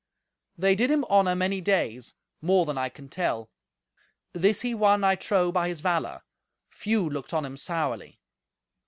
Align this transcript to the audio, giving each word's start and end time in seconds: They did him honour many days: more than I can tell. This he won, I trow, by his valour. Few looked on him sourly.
They 0.57 0.73
did 0.73 0.89
him 0.89 1.03
honour 1.11 1.35
many 1.35 1.61
days: 1.61 2.15
more 2.41 2.65
than 2.65 2.75
I 2.75 2.89
can 2.89 3.07
tell. 3.07 3.51
This 4.33 4.61
he 4.61 4.73
won, 4.73 5.03
I 5.03 5.13
trow, 5.15 5.51
by 5.51 5.67
his 5.67 5.81
valour. 5.81 6.23
Few 6.71 7.07
looked 7.07 7.35
on 7.35 7.45
him 7.45 7.55
sourly. 7.55 8.19